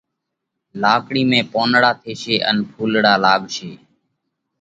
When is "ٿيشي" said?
2.01-2.35